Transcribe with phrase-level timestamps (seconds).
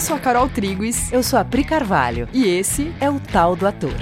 [0.00, 1.12] Eu sou a Carol Triguis.
[1.12, 2.26] Eu sou a Pri Carvalho.
[2.32, 3.92] E esse é o Tal do Ator.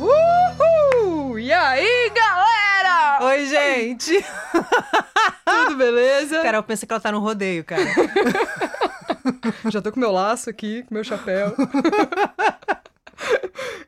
[0.00, 1.38] Uhul!
[1.38, 3.26] E aí, galera?
[3.26, 4.24] Oi, gente!
[5.44, 6.40] Tudo beleza?
[6.40, 7.84] Carol pensa que ela tá no rodeio, cara.
[9.68, 11.54] Já tô com meu laço aqui, com meu chapéu.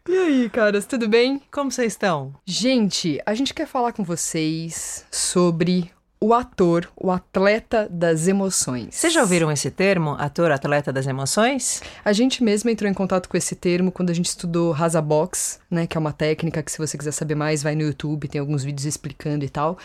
[0.09, 1.43] E aí, caras, tudo bem?
[1.51, 2.33] Como vocês estão?
[2.47, 8.95] Gente, a gente quer falar com vocês sobre o ator, o atleta das emoções.
[8.95, 11.83] Vocês já ouviram esse termo, ator, atleta das emoções?
[12.05, 15.59] A gente mesmo entrou em contato com esse termo quando a gente estudou Rasa Box,
[15.69, 18.41] né, que é uma técnica que se você quiser saber mais, vai no YouTube, tem
[18.41, 19.77] alguns vídeos explicando e tal.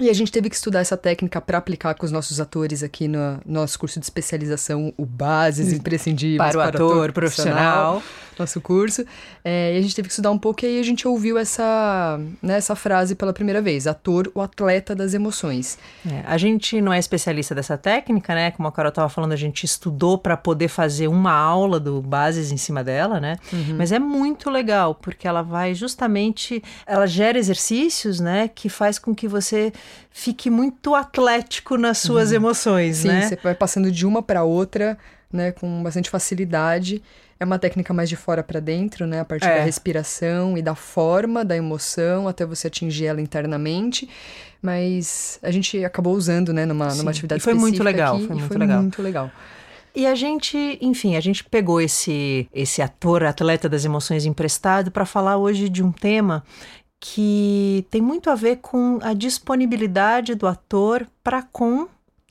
[0.00, 3.06] E a gente teve que estudar essa técnica para aplicar com os nossos atores aqui
[3.06, 8.02] no nosso curso de especialização, o Bases Imprescindíveis para o para ator, ator profissional,
[8.36, 9.04] nosso curso.
[9.44, 12.18] É, e a gente teve que estudar um pouco e aí a gente ouviu essa,
[12.42, 15.78] né, essa frase pela primeira vez: ator, o atleta das emoções.
[16.04, 18.50] É, a gente não é especialista dessa técnica, né?
[18.50, 22.50] Como a Carol estava falando, a gente estudou para poder fazer uma aula do Bases
[22.50, 23.36] em cima dela, né?
[23.52, 23.76] Uhum.
[23.78, 29.14] Mas é muito legal porque ela vai justamente, ela gera exercícios, né, que faz com
[29.14, 29.72] que você
[30.10, 32.36] fique muito atlético nas suas uhum.
[32.36, 33.22] emoções, Sim, né?
[33.22, 34.96] Sim, você vai passando de uma para outra,
[35.32, 37.02] né, com bastante facilidade.
[37.38, 39.58] É uma técnica mais de fora para dentro, né, a partir é.
[39.58, 44.08] da respiração e da forma da emoção até você atingir ela internamente.
[44.62, 48.36] Mas a gente acabou usando, né, numa, numa atividade e foi muito legal, aqui, foi
[48.36, 48.80] muito foi legal.
[48.80, 49.30] muito legal.
[49.96, 55.04] E a gente, enfim, a gente pegou esse esse ator, atleta das emoções emprestado para
[55.04, 56.42] falar hoje de um tema
[57.00, 61.86] que tem muito a ver com a disponibilidade do ator para com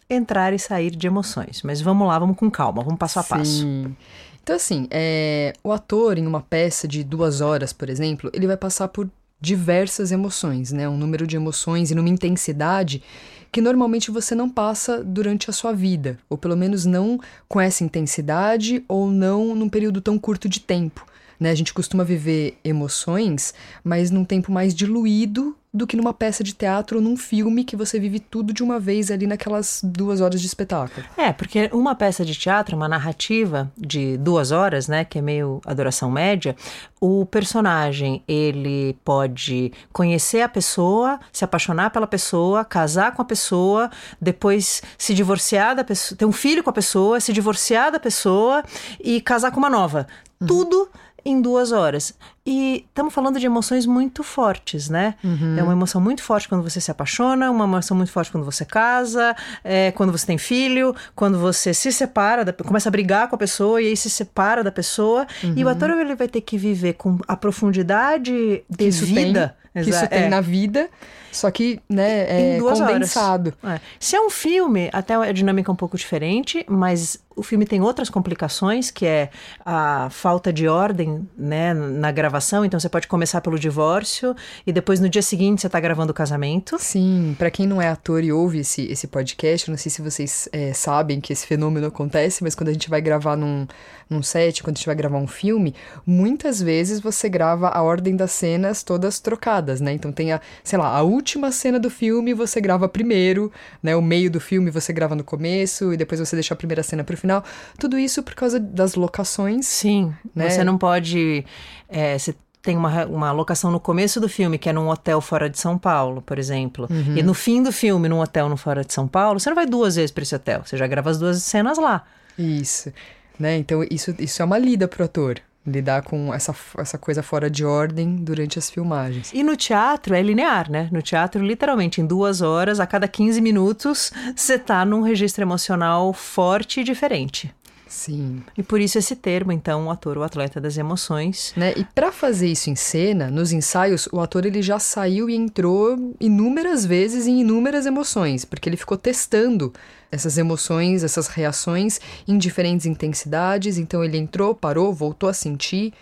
[0.10, 1.62] entrar e sair de emoções.
[1.64, 3.62] Mas vamos lá, vamos com calma, vamos passo a passo.
[3.62, 3.96] Sim.
[4.42, 8.58] Então, assim, é, o ator em uma peça de duas horas, por exemplo, ele vai
[8.58, 10.88] passar por diversas emoções, né?
[10.88, 13.04] Um número de emoções e numa intensidade
[13.52, 17.84] que normalmente você não passa durante a sua vida, ou pelo menos não com essa
[17.84, 21.06] intensidade ou não num período tão curto de tempo.
[21.44, 21.52] Né?
[21.52, 26.54] A gente costuma viver emoções, mas num tempo mais diluído do que numa peça de
[26.54, 30.40] teatro ou num filme que você vive tudo de uma vez ali naquelas duas horas
[30.40, 31.06] de espetáculo.
[31.18, 35.60] É, porque uma peça de teatro, uma narrativa de duas horas, né, que é meio
[35.66, 36.56] adoração média,
[37.02, 43.92] o personagem ele pode conhecer a pessoa, se apaixonar pela pessoa, casar com a pessoa,
[44.22, 48.64] depois se divorciar da pessoa, ter um filho com a pessoa, se divorciar da pessoa
[49.04, 50.08] e casar com uma nova.
[50.40, 50.48] Uhum.
[50.48, 50.90] Tudo
[51.26, 52.14] em duas horas.
[52.46, 55.16] E estamos falando de emoções muito fortes, né?
[55.24, 55.58] Uhum.
[55.58, 58.66] É uma emoção muito forte quando você se apaixona, uma emoção muito forte quando você
[58.66, 63.36] casa, é, quando você tem filho, quando você se separa, da, começa a brigar com
[63.36, 65.26] a pessoa e aí se separa da pessoa.
[65.44, 65.54] Uhum.
[65.56, 69.56] E o ator ele vai ter que viver com a profundidade de isso vida.
[69.74, 70.30] Tem, que isso tem é.
[70.30, 70.90] na vida
[71.34, 73.54] só que, né, é condensado.
[73.64, 73.80] É.
[74.00, 77.82] Se é um filme, até a dinâmica é um pouco diferente, mas o filme tem
[77.82, 79.30] outras complicações, que é
[79.66, 82.64] a falta de ordem, né, na gravação.
[82.66, 84.36] Então você pode começar pelo divórcio
[84.66, 86.78] e depois no dia seguinte você está gravando o casamento.
[86.80, 90.48] Sim, para quem não é ator e ouve esse, esse podcast, não sei se vocês
[90.52, 93.68] é, sabem que esse fenômeno acontece, mas quando a gente vai gravar num,
[94.10, 95.74] num set, quando a gente vai gravar um filme,
[96.06, 99.94] muitas vezes você grava a ordem das cenas todas trocadas, né?
[99.94, 103.52] Então tem a, sei lá, a última cena do filme você grava primeiro,
[103.82, 103.96] né?
[103.96, 107.04] O meio do filme você grava no começo e depois você deixa a primeira cena
[107.04, 107.44] pro final.
[107.80, 109.66] Tudo isso por causa das locações.
[109.66, 110.50] Sim, né?
[110.50, 111.46] você não pode.
[111.88, 115.50] É, você tem uma, uma locação no começo do filme, que é num hotel fora
[115.50, 116.88] de São Paulo, por exemplo.
[116.90, 117.18] Uhum.
[117.18, 119.66] E no fim do filme, num hotel no fora de São Paulo, você não vai
[119.66, 120.62] duas vezes para esse hotel.
[120.66, 122.04] Você já grava as duas cenas lá.
[122.38, 122.92] Isso.
[123.40, 123.58] Né?
[123.58, 127.66] Então, isso, isso é uma lida pro ator lidar com essa, essa coisa fora de
[127.66, 129.32] ordem durante as filmagens.
[129.34, 130.90] E no teatro é linear, né?
[130.92, 136.12] No teatro, literalmente, em duas horas, a cada 15 minutos, você tá num registro emocional
[136.14, 137.54] forte e diferente.
[137.94, 138.42] Sim.
[138.58, 141.54] E por isso esse termo, então, o ator, o atleta das emoções.
[141.56, 141.74] Né?
[141.78, 146.16] E para fazer isso em cena, nos ensaios, o ator ele já saiu e entrou
[146.20, 149.72] inúmeras vezes em inúmeras emoções, porque ele ficou testando
[150.12, 153.78] essas emoções, essas reações em diferentes intensidades.
[153.78, 155.94] Então ele entrou, parou, voltou a sentir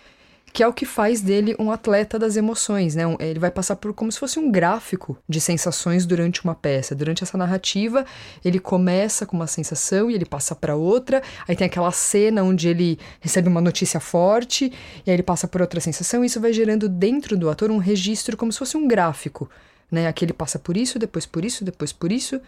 [0.52, 3.04] que é o que faz dele um atleta das emoções, né?
[3.20, 6.94] Ele vai passar por como se fosse um gráfico de sensações durante uma peça.
[6.94, 8.04] Durante essa narrativa,
[8.44, 11.22] ele começa com uma sensação e ele passa para outra.
[11.48, 14.70] Aí tem aquela cena onde ele recebe uma notícia forte
[15.06, 16.22] e aí ele passa por outra sensação.
[16.22, 19.48] E isso vai gerando dentro do ator um registro como se fosse um gráfico,
[19.90, 20.06] né?
[20.06, 22.38] Aqui ele passa por isso, depois por isso, depois por isso.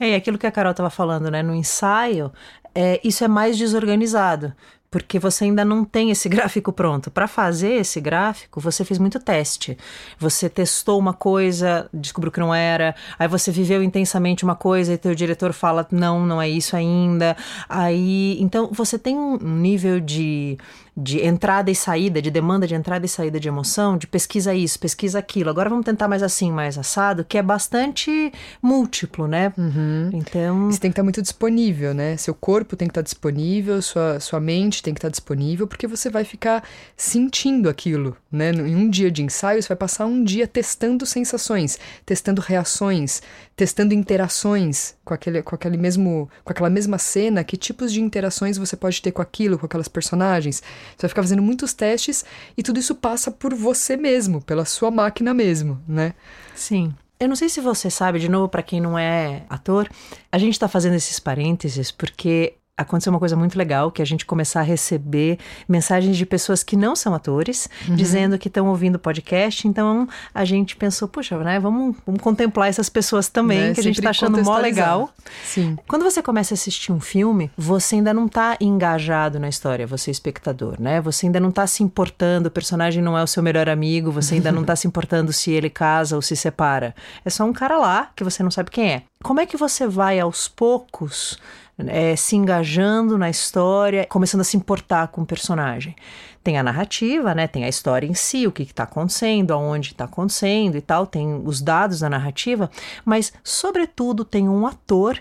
[0.00, 1.42] É, e aquilo que a Carol estava falando, né?
[1.42, 2.32] No ensaio,
[2.74, 4.54] é, isso é mais desorganizado
[4.94, 7.10] porque você ainda não tem esse gráfico pronto.
[7.10, 9.76] Para fazer esse gráfico, você fez muito teste.
[10.20, 14.96] Você testou uma coisa, descobriu que não era, aí você viveu intensamente uma coisa e
[14.96, 17.36] teu diretor fala: "Não, não é isso ainda".
[17.68, 20.56] Aí, então você tem um nível de
[20.96, 24.78] de entrada e saída, de demanda de entrada e saída de emoção, de pesquisa isso,
[24.78, 25.50] pesquisa aquilo.
[25.50, 28.32] Agora vamos tentar mais assim, mais assado, que é bastante
[28.62, 29.52] múltiplo, né?
[29.58, 30.10] Uhum.
[30.12, 30.68] Então.
[30.68, 32.16] Isso tem que estar muito disponível, né?
[32.16, 36.08] Seu corpo tem que estar disponível, sua, sua mente tem que estar disponível, porque você
[36.08, 36.62] vai ficar
[36.96, 38.50] sentindo aquilo, né?
[38.50, 43.20] Em um dia de ensaio, você vai passar um dia testando sensações, testando reações,
[43.56, 48.56] testando interações com aquele, com aquele mesmo, com aquela mesma cena, que tipos de interações
[48.56, 50.62] você pode ter com aquilo, com aquelas personagens.
[50.90, 52.24] Você vai ficar fazendo muitos testes
[52.56, 56.14] e tudo isso passa por você mesmo, pela sua máquina mesmo, né?
[56.54, 56.94] Sim.
[57.18, 59.88] Eu não sei se você sabe, de novo, para quem não é ator,
[60.30, 64.06] a gente está fazendo esses parênteses porque aconteceu uma coisa muito legal, que é a
[64.06, 65.38] gente começar a receber
[65.68, 67.94] mensagens de pessoas que não são atores, uhum.
[67.94, 69.68] dizendo que estão ouvindo o podcast.
[69.68, 73.74] Então a gente pensou, puxa, né, vamos, vamos contemplar essas pessoas também, né?
[73.74, 75.10] que a gente está achando mó legal.
[75.44, 75.78] Sim.
[75.86, 80.10] Quando você começa a assistir um filme, você ainda não está engajado na história, você
[80.10, 81.00] é espectador, né?
[81.00, 84.34] Você ainda não está se importando, o personagem não é o seu melhor amigo, você
[84.34, 86.94] ainda não está se importando se ele casa ou se separa.
[87.24, 89.02] É só um cara lá que você não sabe quem é.
[89.22, 91.38] Como é que você vai aos poucos
[91.78, 95.94] é, se engajando na história, começando a se importar com o personagem.
[96.42, 97.46] Tem a narrativa, né?
[97.46, 101.42] Tem a história em si, o que está acontecendo, aonde está acontecendo e tal, tem
[101.44, 102.70] os dados da narrativa,
[103.04, 105.20] mas, sobretudo, tem um ator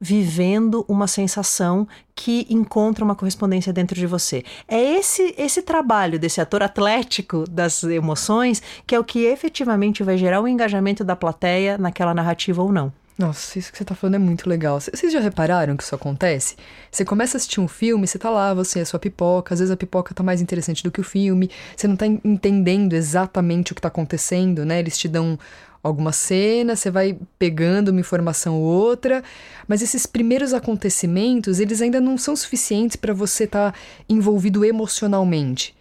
[0.00, 4.44] vivendo uma sensação que encontra uma correspondência dentro de você.
[4.68, 10.16] É esse esse trabalho desse ator atlético das emoções que é o que efetivamente vai
[10.16, 12.92] gerar o engajamento da plateia naquela narrativa ou não.
[13.18, 14.80] Nossa, isso que você tá falando é muito legal.
[14.80, 16.54] Vocês já repararam que isso acontece?
[16.88, 19.72] Você começa a assistir um filme, você tá lá, você a sua pipoca, às vezes
[19.72, 23.74] a pipoca tá mais interessante do que o filme, você não tá entendendo exatamente o
[23.74, 24.78] que tá acontecendo, né?
[24.78, 25.36] Eles te dão
[25.82, 29.24] alguma cena, você vai pegando uma informação ou outra,
[29.66, 33.78] mas esses primeiros acontecimentos, eles ainda não são suficientes para você estar tá
[34.08, 35.76] envolvido emocionalmente.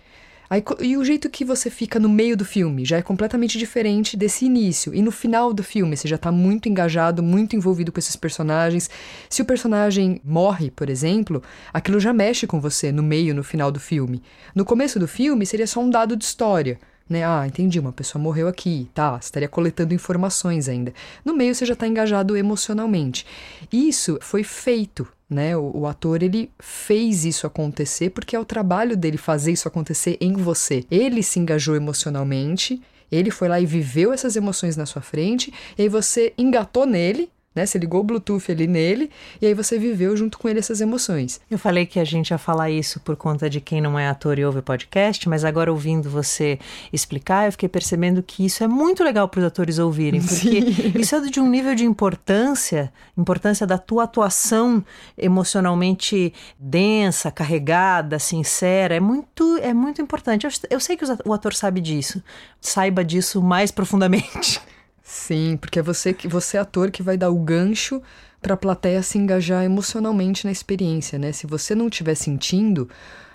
[0.50, 4.16] Aí, e o jeito que você fica no meio do filme já é completamente diferente
[4.16, 4.94] desse início.
[4.94, 8.90] E no final do filme, você já tá muito engajado, muito envolvido com esses personagens.
[9.30, 13.72] Se o personagem morre, por exemplo, aquilo já mexe com você no meio, no final
[13.72, 14.24] do filme.
[14.56, 16.80] No começo do filme, seria só um dado de história.
[17.10, 17.26] Né?
[17.26, 19.12] Ah, entendi, uma pessoa morreu aqui, tá?
[19.12, 20.94] Você estaria coletando informações ainda.
[21.24, 23.26] No meio você já está engajado emocionalmente.
[23.72, 25.56] Isso foi feito né?
[25.58, 30.18] O, o, ator ele fez isso acontecer porque é o trabalho dele fazer isso acontecer
[30.22, 30.86] em você.
[30.90, 32.82] Ele se engajou emocionalmente,
[33.12, 37.30] ele foi lá e viveu essas emoções na sua frente, e aí você engatou nele
[37.58, 37.66] né?
[37.66, 39.10] Você ligou o Bluetooth ali nele
[39.42, 41.42] e aí você viveu junto com ele essas emoções.
[41.50, 44.38] Eu falei que a gente ia falar isso por conta de quem não é ator
[44.38, 46.60] e ouve podcast, mas agora ouvindo você
[46.94, 50.94] explicar, eu fiquei percebendo que isso é muito legal para os atores ouvirem, porque Sim.
[50.96, 54.86] isso é de um nível de importância, importância da tua atuação
[55.18, 60.46] emocionalmente densa, carregada, sincera, é muito é muito importante.
[60.46, 62.24] Eu, eu sei que o ator sabe disso,
[62.62, 64.62] saiba disso mais profundamente.
[65.10, 68.02] Sim, porque é você que você é ator que vai dar o gancho
[68.42, 71.32] para a plateia se engajar emocionalmente na experiência, né?
[71.32, 72.90] Se você não estiver sentindo,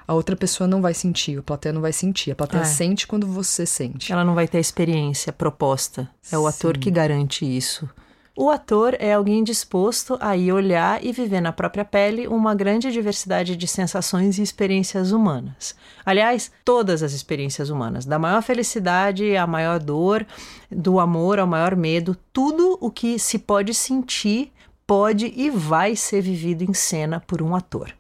[0.07, 2.31] a outra pessoa não vai sentir, a plateia não vai sentir.
[2.31, 2.67] A plateia é.
[2.67, 4.13] sente quando você sente.
[4.13, 6.11] Ela não vai ter a experiência proposta.
[6.31, 6.49] É o Sim.
[6.49, 7.89] ator que garante isso.
[8.34, 12.91] O ator é alguém disposto a ir olhar e viver na própria pele uma grande
[12.91, 15.77] diversidade de sensações e experiências humanas.
[16.05, 20.27] Aliás, todas as experiências humanas, da maior felicidade à maior dor,
[20.70, 24.51] do amor ao maior medo, tudo o que se pode sentir
[24.86, 27.94] pode e vai ser vivido em cena por um ator.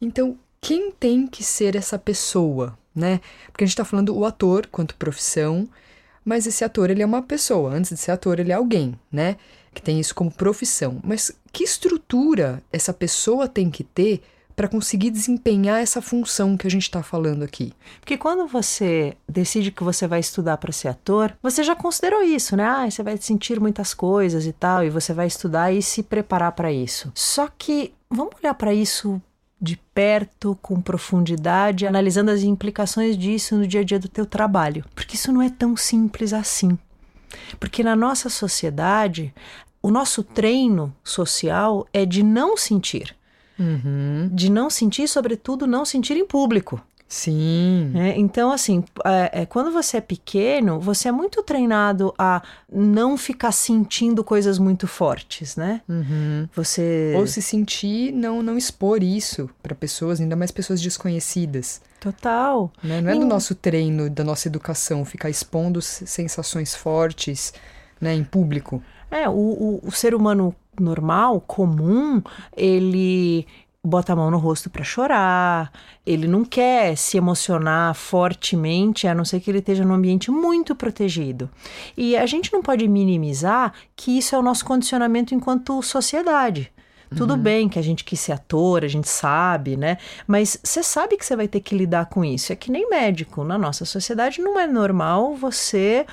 [0.00, 3.20] Então, quem tem que ser essa pessoa, né?
[3.50, 5.68] Porque a gente está falando o ator quanto profissão,
[6.24, 7.72] mas esse ator ele é uma pessoa.
[7.72, 9.36] Antes de ser ator, ele é alguém, né?
[9.74, 11.00] Que tem isso como profissão.
[11.04, 14.22] Mas que estrutura essa pessoa tem que ter
[14.56, 17.72] para conseguir desempenhar essa função que a gente está falando aqui.
[18.00, 22.56] Porque quando você decide que você vai estudar para ser ator, você já considerou isso,
[22.56, 22.64] né?
[22.64, 26.52] Ah, você vai sentir muitas coisas e tal, e você vai estudar e se preparar
[26.52, 27.10] para isso.
[27.14, 29.20] Só que vamos olhar para isso
[29.60, 34.84] de perto, com profundidade, analisando as implicações disso no dia a dia do teu trabalho,
[34.94, 36.78] porque isso não é tão simples assim.
[37.58, 39.34] Porque na nossa sociedade,
[39.82, 43.14] o nosso treino social é de não sentir.
[43.58, 44.28] Uhum.
[44.32, 46.80] De não sentir, sobretudo, não sentir em público.
[47.14, 47.92] Sim.
[47.94, 53.16] É, então, assim, é, é, quando você é pequeno, você é muito treinado a não
[53.16, 55.80] ficar sentindo coisas muito fortes, né?
[55.88, 56.48] Uhum.
[56.56, 57.14] Você.
[57.16, 61.80] Ou se sentir, não, não expor isso para pessoas, ainda mais pessoas desconhecidas.
[62.00, 62.72] Total.
[62.82, 63.00] Né?
[63.00, 67.54] Não é do nosso treino, da nossa educação, ficar expondo sensações fortes
[68.00, 68.82] né, em público.
[69.08, 72.20] É, o, o, o ser humano normal, comum,
[72.56, 73.46] ele
[73.84, 75.70] bota a mão no rosto para chorar,
[76.06, 80.74] ele não quer se emocionar fortemente, a não ser que ele esteja num ambiente muito
[80.74, 81.50] protegido.
[81.94, 86.72] E a gente não pode minimizar que isso é o nosso condicionamento enquanto sociedade.
[87.14, 87.40] Tudo uhum.
[87.40, 89.98] bem que a gente quis ser ator, a gente sabe, né?
[90.26, 92.52] Mas você sabe que você vai ter que lidar com isso.
[92.52, 93.44] É que nem médico.
[93.44, 96.06] Na nossa sociedade não é normal você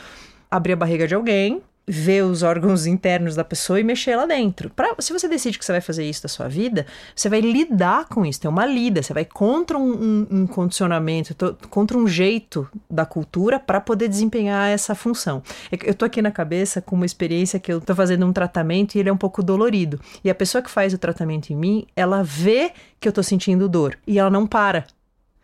[0.50, 4.70] abrir a barriga de alguém, ver os órgãos internos da pessoa e mexer lá dentro.
[4.70, 6.86] Pra, se você decide que você vai fazer isso da sua vida,
[7.16, 11.36] você vai lidar com isso, tem uma lida, você vai contra um, um, um condicionamento,
[11.70, 15.42] contra um jeito da cultura para poder desempenhar essa função.
[15.72, 18.96] É eu tô aqui na cabeça com uma experiência que eu tô fazendo um tratamento
[18.96, 20.00] e ele é um pouco dolorido.
[20.24, 23.68] E a pessoa que faz o tratamento em mim, ela vê que eu tô sentindo
[23.68, 24.86] dor e ela não para.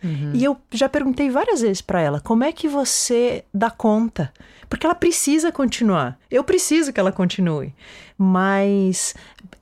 [0.04, 0.32] Uhum.
[0.34, 4.32] E eu já perguntei várias vezes para ela: como é que você dá conta?
[4.70, 6.20] Porque ela precisa continuar.
[6.30, 7.74] Eu preciso que ela continue.
[8.18, 9.16] Mas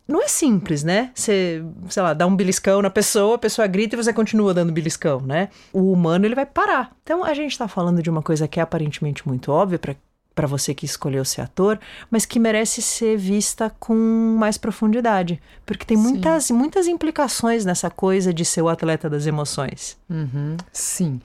[0.07, 1.11] não é simples, né?
[1.13, 4.71] Você, sei lá, dá um beliscão na pessoa, a pessoa grita e você continua dando
[4.71, 5.49] beliscão, né?
[5.73, 6.95] O humano ele vai parar.
[7.03, 9.95] Então a gente está falando de uma coisa que é aparentemente muito óbvia para
[10.35, 11.79] para você que escolheu ser ator,
[12.11, 13.95] mas que merece ser vista com
[14.37, 19.97] mais profundidade, porque tem muitas, muitas implicações nessa coisa de ser o atleta das emoções.
[20.09, 21.21] Uhum, sim.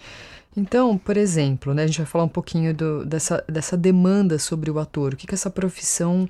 [0.56, 4.70] Então, por exemplo, né, a gente vai falar um pouquinho do, dessa, dessa demanda sobre
[4.70, 6.28] o ator, o que, que essa profissão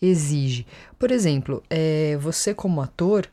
[0.00, 0.66] exige.
[0.98, 3.26] Por exemplo, é, você como ator,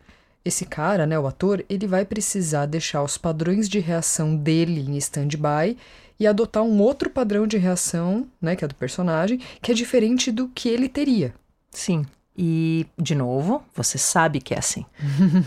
[0.43, 4.97] esse cara, né, o ator, ele vai precisar deixar os padrões de reação dele em
[4.97, 5.77] stand-by
[6.19, 10.31] e adotar um outro padrão de reação, né, que é do personagem, que é diferente
[10.31, 11.33] do que ele teria.
[11.71, 12.05] Sim.
[12.37, 14.85] E, de novo, você sabe que é assim.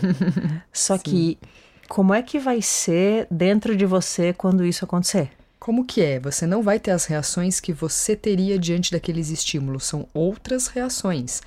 [0.73, 1.03] Só Sim.
[1.03, 1.37] que
[1.87, 5.31] como é que vai ser dentro de você quando isso acontecer?
[5.59, 6.19] Como que é?
[6.19, 11.41] Você não vai ter as reações que você teria diante daqueles estímulos, são outras reações.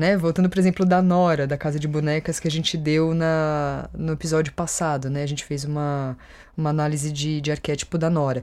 [0.00, 0.16] Né?
[0.16, 4.14] Voltando, por exemplo, da Nora, da Casa de Bonecas, que a gente deu na, no
[4.14, 5.22] episódio passado, né?
[5.22, 6.16] A gente fez uma,
[6.56, 8.42] uma análise de, de arquétipo da Nora.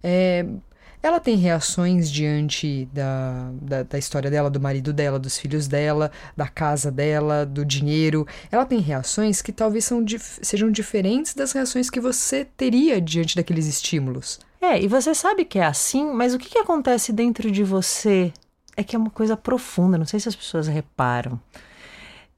[0.00, 0.46] É,
[1.02, 6.12] ela tem reações diante da, da, da, história dela, do marido dela, dos filhos dela,
[6.36, 8.24] da casa dela, do dinheiro.
[8.48, 10.04] Ela tem reações que talvez são,
[10.40, 14.38] sejam diferentes das reações que você teria diante daqueles estímulos.
[14.60, 18.32] É, e você sabe que é assim, mas o que, que acontece dentro de você
[18.76, 21.40] é que é uma coisa profunda, não sei se as pessoas reparam.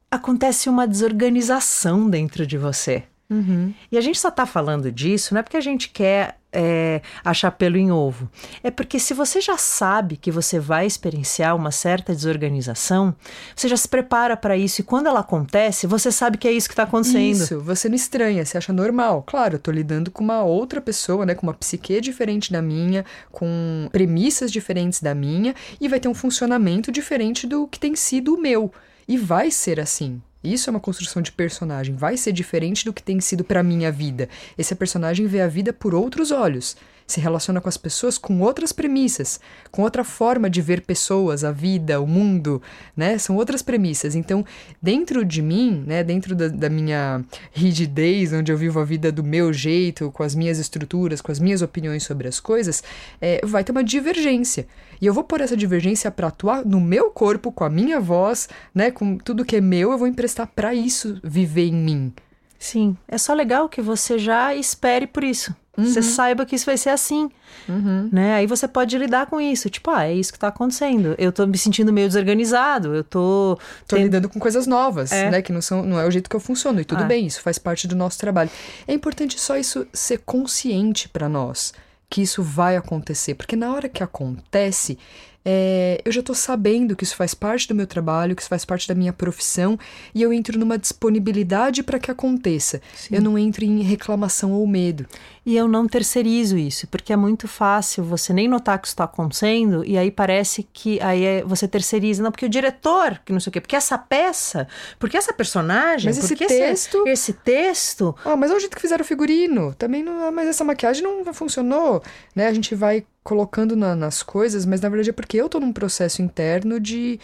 [0.09, 3.03] Acontece uma desorganização dentro de você.
[3.29, 3.73] Uhum.
[3.91, 7.51] E a gente só está falando disso não é porque a gente quer é, achar
[7.51, 8.29] pelo em ovo.
[8.63, 13.13] É porque se você já sabe que você vai experienciar uma certa desorganização,
[13.53, 16.69] você já se prepara para isso e quando ela acontece, você sabe que é isso
[16.69, 17.43] que está acontecendo.
[17.43, 19.23] Isso, você não estranha, você acha normal.
[19.27, 23.03] Claro, eu estou lidando com uma outra pessoa, né, com uma psique diferente da minha,
[23.31, 28.33] com premissas diferentes da minha e vai ter um funcionamento diferente do que tem sido
[28.33, 28.71] o meu.
[29.07, 30.21] E vai ser assim.
[30.45, 31.95] Isso é uma construção de personagem.
[31.95, 34.29] Vai ser diferente do que tem sido para minha vida.
[34.57, 36.75] Esse personagem vê a vida por outros olhos
[37.07, 39.39] se relaciona com as pessoas com outras premissas,
[39.71, 42.61] com outra forma de ver pessoas, a vida, o mundo,
[42.97, 43.17] né?
[43.17, 44.15] São outras premissas.
[44.15, 44.43] Então,
[44.81, 49.23] dentro de mim, né, dentro da, da minha rigidez, onde eu vivo a vida do
[49.23, 52.83] meu jeito, com as minhas estruturas, com as minhas opiniões sobre as coisas,
[53.21, 54.67] é, vai ter uma divergência.
[54.99, 58.49] E eu vou pôr essa divergência para atuar no meu corpo, com a minha voz,
[58.73, 62.13] né, com tudo que é meu, eu vou emprestar para isso viver em mim.
[62.57, 65.55] Sim, é só legal que você já espere por isso.
[65.77, 65.85] Uhum.
[65.85, 67.29] Você saiba que isso vai ser assim.
[67.67, 68.09] Uhum.
[68.11, 68.35] Né?
[68.35, 69.69] Aí você pode lidar com isso.
[69.69, 71.15] Tipo, ah, é isso que tá acontecendo.
[71.17, 72.95] Eu tô me sentindo meio desorganizado.
[72.95, 73.59] Eu tô.
[73.87, 75.29] Tô lidando com coisas novas, é.
[75.29, 75.41] né?
[75.41, 76.79] Que não, são, não é o jeito que eu funciono.
[76.79, 77.07] E tudo ah.
[77.07, 78.49] bem, isso faz parte do nosso trabalho.
[78.87, 81.73] É importante só isso ser consciente para nós
[82.09, 83.35] que isso vai acontecer.
[83.35, 84.97] Porque na hora que acontece,
[85.45, 88.65] é, eu já estou sabendo que isso faz parte do meu trabalho, que isso faz
[88.65, 89.77] parte da minha profissão,
[90.13, 92.81] e eu entro numa disponibilidade para que aconteça.
[92.95, 93.15] Sim.
[93.15, 95.05] Eu não entro em reclamação ou medo.
[95.45, 99.03] E eu não terceirizo isso, porque é muito fácil você nem notar que isso está
[99.03, 102.23] acontecendo, e aí parece que aí é, você terceiriza.
[102.23, 106.07] Não, porque o diretor, que não sei o quê, porque essa peça, porque essa personagem,
[106.07, 107.03] mas esse texto.
[107.05, 108.15] Esse, esse texto.
[108.25, 109.75] Oh, mas é o jeito que fizeram o figurino.
[109.75, 110.31] Também não.
[110.31, 112.01] Mas essa maquiagem não funcionou.
[112.35, 112.47] Né?
[112.47, 115.73] A gente vai colocando na, nas coisas, mas na verdade é porque eu estou num
[115.73, 117.19] processo interno de,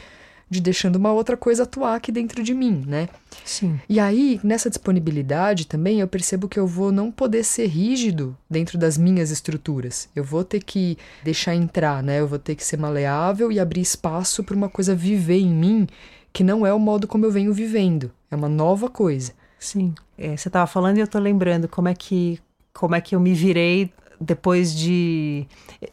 [0.50, 3.08] de deixando uma outra coisa atuar aqui dentro de mim, né?
[3.46, 3.80] Sim.
[3.88, 8.80] E aí, nessa disponibilidade também, eu percebo que eu vou não poder ser rígido dentro
[8.80, 10.10] das minhas estruturas.
[10.16, 12.20] Eu vou ter que deixar entrar, né?
[12.20, 15.88] Eu vou ter que ser maleável e abrir espaço para uma coisa viver em mim
[16.34, 18.12] que não é o modo como eu venho vivendo.
[18.32, 19.34] É uma nova coisa.
[19.60, 19.94] Sim.
[20.18, 22.40] É, você estava falando e eu estou lembrando como é que
[22.74, 23.92] como é que eu me virei
[24.22, 25.48] depois de.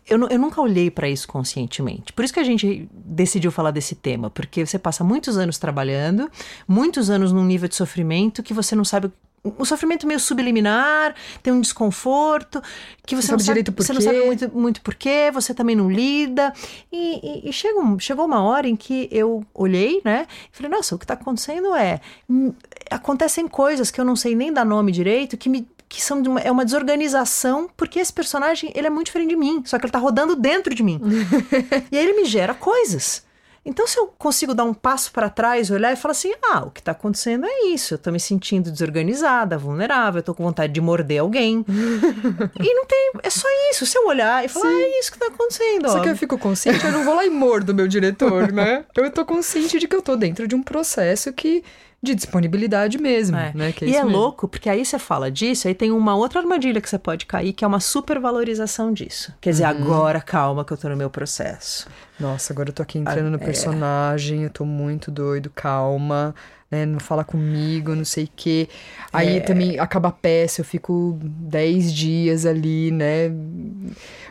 [0.06, 2.12] Eu, eu nunca olhei para isso conscientemente.
[2.12, 6.30] Por isso que a gente decidiu falar desse tema, porque você passa muitos anos trabalhando,
[6.66, 9.10] muitos anos num nível de sofrimento que você não sabe
[9.44, 12.60] um sofrimento meio subliminar, tem um desconforto,
[13.06, 15.76] que você, você não sabe, direito por você não sabe muito, muito porquê, você também
[15.76, 16.52] não lida.
[16.92, 20.26] E, e, e chega um, chegou uma hora em que eu olhei, né?
[20.52, 22.00] E falei, nossa, o que está acontecendo é.
[22.28, 22.52] Hum,
[22.90, 26.40] acontecem coisas que eu não sei nem dar nome direito, que me que são uma,
[26.40, 29.92] é uma desorganização, porque esse personagem ele é muito diferente de mim, só que ele
[29.92, 31.00] tá rodando dentro de mim.
[31.90, 33.26] e aí ele me gera coisas.
[33.68, 36.70] Então, se eu consigo dar um passo para trás, olhar e falar assim: ah, o
[36.70, 40.72] que está acontecendo é isso, eu estou me sentindo desorganizada, vulnerável, eu estou com vontade
[40.72, 41.66] de morder alguém.
[41.68, 43.12] e não tem.
[43.22, 43.84] É só isso.
[43.84, 45.90] Se eu olhar e falar, ah, é isso que está acontecendo.
[45.90, 46.00] Só ó.
[46.00, 48.86] que eu fico consciente, eu não vou lá e mordo meu diretor, né?
[48.96, 51.62] Eu estou consciente de que eu estou dentro de um processo que
[52.02, 53.52] de disponibilidade mesmo, é.
[53.54, 53.74] né?
[53.80, 54.16] É e é mesmo.
[54.16, 57.52] louco, porque aí você fala disso, aí tem uma outra armadilha que você pode cair,
[57.52, 59.34] que é uma supervalorização disso.
[59.40, 59.70] Quer dizer, uhum.
[59.70, 61.88] agora calma que eu tô no meu processo.
[62.18, 63.38] Nossa, agora eu tô aqui entrando ah, no é.
[63.38, 64.46] personagem, é.
[64.46, 66.34] eu tô muito doido, calma.
[66.70, 68.68] Né, não fala comigo, não sei o quê.
[69.10, 69.40] Aí é...
[69.40, 73.32] também acaba a peça, eu fico 10 dias ali, né?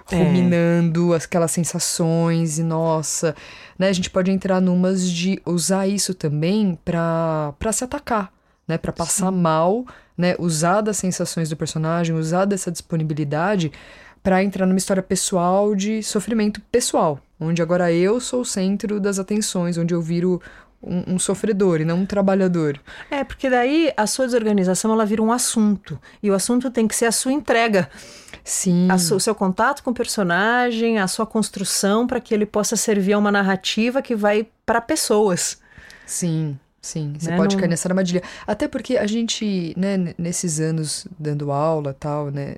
[0.06, 1.18] Ruminando é.
[1.18, 3.36] aquelas sensações e nossa
[3.78, 3.90] né?
[3.90, 8.32] A gente pode entrar numas de usar isso também para se atacar,
[8.68, 8.78] né?
[8.78, 9.38] Para passar Sim.
[9.38, 9.86] mal,
[10.18, 10.36] né?
[10.40, 13.72] Usar das sensações do personagem, usar dessa disponibilidade
[14.28, 19.20] para entrar numa história pessoal de sofrimento pessoal, onde agora eu sou o centro das
[19.20, 20.42] atenções, onde eu viro
[20.84, 22.78] um, um, sofredor e não um trabalhador.
[23.10, 25.98] É, porque daí a sua desorganização ela vira um assunto.
[26.22, 27.90] E o assunto tem que ser a sua entrega.
[28.44, 28.90] Sim.
[28.92, 33.18] o seu contato com o personagem, a sua construção para que ele possa servir a
[33.18, 35.58] uma narrativa que vai para pessoas.
[36.06, 36.60] Sim.
[36.82, 37.38] Sim, você né?
[37.38, 37.60] pode não...
[37.62, 38.22] cair nessa armadilha.
[38.46, 42.58] Até porque a gente, né, nesses anos dando aula tal, né,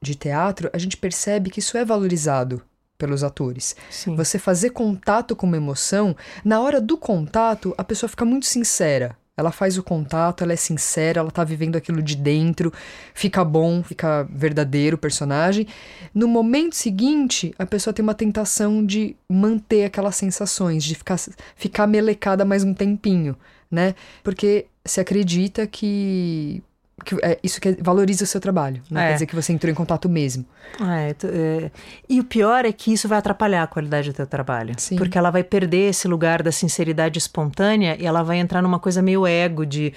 [0.00, 2.62] de teatro, a gente percebe que isso é valorizado
[2.98, 3.74] pelos atores.
[3.90, 4.14] Sim.
[4.14, 9.16] Você fazer contato com uma emoção, na hora do contato, a pessoa fica muito sincera.
[9.36, 12.72] Ela faz o contato, ela é sincera, ela tá vivendo aquilo de dentro,
[13.14, 15.66] fica bom, fica verdadeiro o personagem.
[16.14, 21.18] No momento seguinte, a pessoa tem uma tentação de manter aquelas sensações, de ficar,
[21.56, 23.34] ficar melecada mais um tempinho,
[23.70, 23.94] né?
[24.22, 26.62] Porque se acredita que
[27.04, 28.82] que, é, isso que valoriza o seu trabalho.
[28.90, 29.08] Não é.
[29.08, 30.44] quer dizer que você entrou em contato mesmo.
[30.80, 31.70] É, é,
[32.08, 34.74] e o pior é que isso vai atrapalhar a qualidade do teu trabalho.
[34.78, 34.96] Sim.
[34.96, 39.02] Porque ela vai perder esse lugar da sinceridade espontânea e ela vai entrar numa coisa
[39.02, 39.92] meio ego de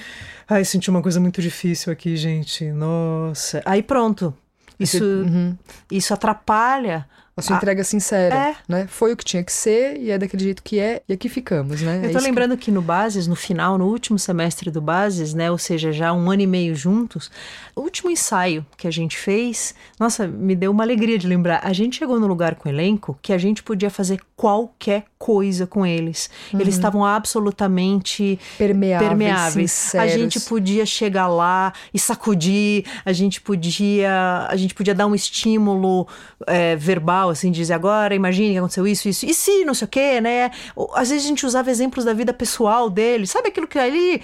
[0.47, 2.71] ai, senti uma coisa muito difícil aqui, gente.
[2.71, 3.61] Nossa.
[3.65, 4.33] Aí pronto.
[4.79, 5.55] Isso, uhum.
[5.89, 7.07] isso atrapalha
[7.37, 8.55] a sua ah, entrega sincera, é.
[8.67, 8.87] né?
[8.87, 11.81] Foi o que tinha que ser e é daquele jeito que é e aqui ficamos,
[11.81, 11.99] né?
[12.03, 12.65] Eu é tô lembrando que...
[12.65, 12.71] que...
[12.71, 15.51] no Bases, no final, no último semestre do Bases, né?
[15.51, 17.29] Ou seja, já um ano e meio juntos,
[17.75, 21.59] o último ensaio que a gente fez, nossa, me deu uma alegria de lembrar.
[21.61, 25.65] A gente chegou no lugar com o elenco que a gente podia fazer qualquer coisa
[25.65, 26.29] com eles.
[26.53, 26.61] Uhum.
[26.61, 29.09] Eles estavam absolutamente permeáveis.
[29.09, 29.95] permeáveis.
[29.95, 35.15] A gente podia chegar lá e sacudir, a gente podia, a gente podia dar um
[35.15, 36.07] estímulo
[36.45, 39.89] é, verbal assim, dizer agora, imagine que aconteceu isso, isso, e se, não sei o
[39.89, 40.51] quê, né?
[40.93, 44.21] Às vezes a gente usava exemplos da vida pessoal dele, sabe aquilo que ali,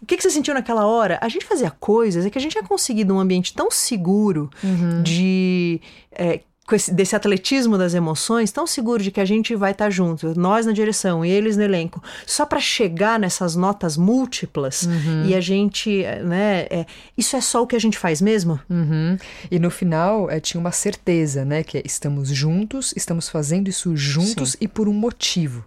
[0.00, 1.18] o que, que você sentiu naquela hora?
[1.20, 5.02] A gente fazia coisas, é que a gente tinha conseguido um ambiente tão seguro uhum.
[5.02, 5.80] de.
[6.12, 6.38] É,
[6.74, 10.38] esse, desse atletismo das emoções, tão seguro de que a gente vai estar tá junto,
[10.38, 15.26] nós na direção e eles no elenco, só para chegar nessas notas múltiplas uhum.
[15.26, 18.58] e a gente, né, é, isso é só o que a gente faz mesmo?
[18.68, 19.16] Uhum.
[19.50, 23.96] E no final é, tinha uma certeza, né, que é, estamos juntos, estamos fazendo isso
[23.96, 24.58] juntos Sim.
[24.62, 25.64] e por um motivo.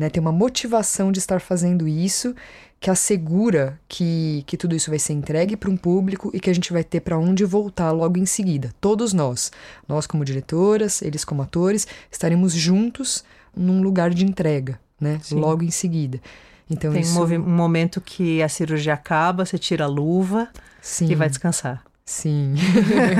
[0.00, 2.34] Né, tem uma motivação de estar fazendo isso
[2.80, 6.54] que assegura que, que tudo isso vai ser entregue para um público e que a
[6.54, 8.72] gente vai ter para onde voltar logo em seguida.
[8.80, 9.52] Todos nós,
[9.86, 13.22] nós como diretoras, eles como atores, estaremos juntos
[13.54, 15.20] num lugar de entrega, né?
[15.22, 15.34] Sim.
[15.34, 16.18] Logo em seguida.
[16.70, 17.22] Então tem isso...
[17.22, 20.48] um, momento que a cirurgia acaba, você tira a luva
[20.80, 21.10] Sim.
[21.10, 21.84] e vai descansar.
[22.06, 22.54] Sim.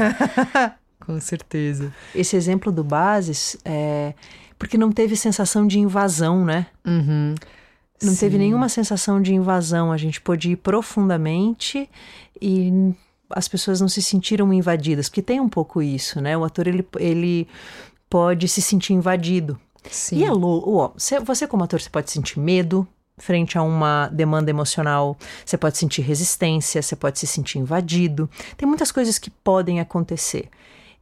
[1.04, 1.92] Com certeza.
[2.14, 4.14] Esse exemplo do Bases é
[4.60, 6.68] porque não teve sensação de invasão, né?
[6.86, 7.34] Uhum.
[8.00, 8.20] Não Sim.
[8.20, 9.90] teve nenhuma sensação de invasão.
[9.90, 11.90] A gente pôde ir profundamente
[12.40, 12.94] e
[13.30, 16.38] as pessoas não se sentiram invadidas, porque tem um pouco isso, né?
[16.38, 17.48] O ator ele, ele
[18.08, 20.18] pode se sentir invadido Sim.
[20.18, 20.94] E é louco.
[21.24, 26.00] você, como ator, você pode sentir medo frente a uma demanda emocional, você pode sentir
[26.00, 28.28] resistência, você pode se sentir invadido.
[28.56, 30.48] Tem muitas coisas que podem acontecer.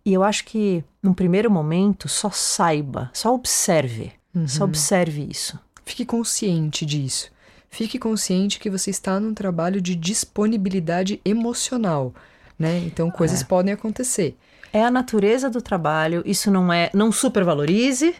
[0.08, 4.10] E eu acho que, num primeiro momento, só saiba, só observe.
[4.46, 5.58] Só observe isso.
[5.84, 7.30] Fique consciente disso.
[7.68, 12.14] Fique consciente que você está num trabalho de disponibilidade emocional,
[12.58, 12.78] né?
[12.86, 14.34] Então coisas podem acontecer.
[14.72, 16.90] É a natureza do trabalho, isso não é.
[16.94, 18.14] Não supervalorize,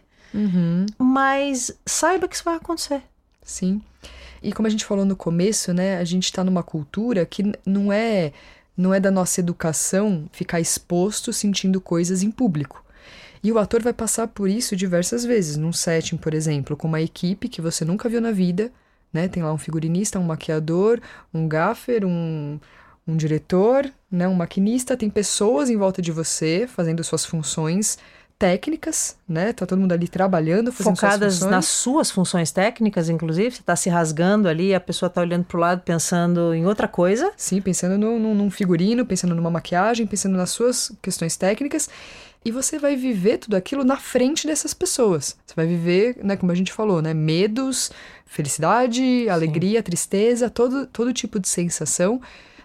[0.99, 3.01] mas saiba que isso vai acontecer.
[3.43, 3.81] Sim.
[4.43, 7.91] E como a gente falou no começo, né, a gente está numa cultura que não
[7.91, 8.35] é
[8.79, 12.85] não é da nossa educação ficar exposto sentindo coisas em público.
[13.43, 17.01] E o ator vai passar por isso diversas vezes, num setting, por exemplo, com uma
[17.01, 18.73] equipe que você nunca viu na vida,
[19.13, 19.27] né?
[19.27, 21.01] Tem lá um figurinista, um maquiador,
[21.35, 22.61] um gaffer, um,
[23.07, 24.29] um diretor, né?
[24.29, 27.99] um maquinista, tem pessoas em volta de você fazendo suas funções
[28.39, 29.53] técnicas, né?
[29.53, 33.75] Tá todo mundo ali trabalhando, fazendo Focadas suas nas suas funções técnicas, inclusive, você está
[33.75, 37.33] se rasgando ali, a pessoa está olhando para o lado pensando em outra coisa.
[37.37, 41.89] Sim, pensando no, num, num figurino, pensando numa maquiagem, pensando nas suas questões técnicas.
[42.45, 45.37] E você vai viver tudo aquilo na frente dessas pessoas.
[45.45, 47.91] Você vai viver, né, como a gente falou, né, medos,
[48.25, 52.21] felicidade, alegria, tristeza, todo, todo tipo de sensação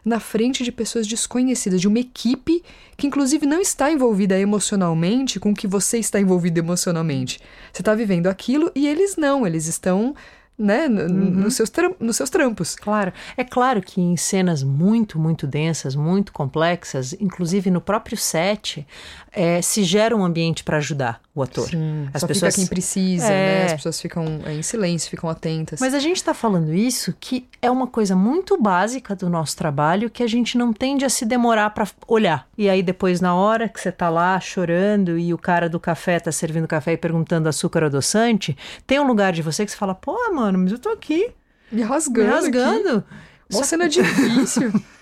[0.06, 2.62] na frente de pessoas desconhecidas, de uma equipe
[2.98, 7.40] que inclusive não está envolvida emocionalmente com o que você está envolvido emocionalmente.
[7.72, 10.14] Você está vivendo aquilo e eles não, eles estão,
[10.58, 12.76] né, n- nos, seus nos seus trampos.
[12.76, 18.86] Claro, é claro que em cenas muito, muito densas, muito complexas, inclusive no próprio set,
[19.36, 21.68] é, se gera um ambiente para ajudar o ator.
[21.68, 23.30] Sim, As só pessoas- fica quem precisa, É.
[23.60, 23.66] né?
[23.66, 25.80] As pessoas ficam é, em silêncio, ficam atentas.
[25.80, 30.10] Mas a gente está falando isso que é uma coisa muito básica do nosso trabalho
[30.10, 32.48] que a gente não tende a se demorar para olhar.
[32.58, 36.20] E aí depois na hora que você tá lá chorando e o cara do café
[36.20, 39.96] tá servindo café e perguntando açúcar adoçante, tem um lugar de você que você fala:
[39.96, 41.32] "Pô, mano, mas eu tô aqui,
[41.72, 42.28] me rasgando.
[42.30, 42.58] me aqui.
[42.60, 43.04] rasgando".
[43.52, 44.72] Uma cena difícil.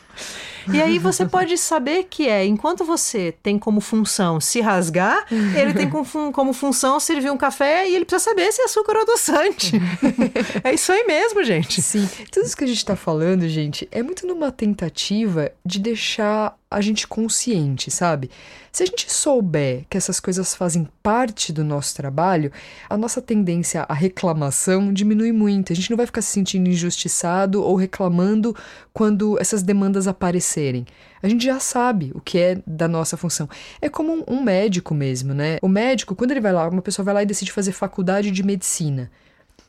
[0.72, 5.74] E aí você pode saber que é, enquanto você tem como função se rasgar, ele
[5.74, 9.02] tem como, como função servir um café e ele precisa saber se é açúcar ou
[9.02, 9.74] adoçante.
[10.64, 11.82] é isso aí mesmo, gente.
[11.82, 16.56] Sim, tudo isso que a gente tá falando, gente, é muito numa tentativa de deixar
[16.72, 18.32] a gente consciente, sabe?
[18.72, 22.50] Se a gente souber que essas coisas fazem parte do nosso trabalho,
[22.90, 25.74] a nossa tendência à reclamação diminui muito.
[25.74, 28.56] A gente não vai ficar se sentindo injustiçado ou reclamando
[28.94, 30.86] quando essas demandas aparecerem.
[31.22, 33.50] A gente já sabe o que é da nossa função.
[33.82, 35.58] É como um, médico mesmo, né?
[35.62, 38.44] O médico, quando ele vai lá, uma pessoa vai lá e decide fazer faculdade de
[38.44, 39.12] medicina.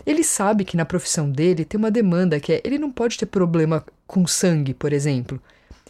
[0.06, 3.26] Ele sabe que na profissão dele tem uma demanda que é ele não pode ter
[3.26, 5.40] problema com sangue, por exemplo.